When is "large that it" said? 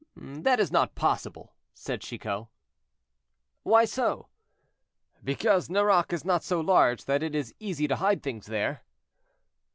6.59-7.35